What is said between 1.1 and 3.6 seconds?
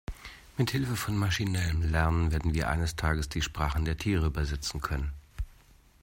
maschinellem Lernen werden wir eines Tages die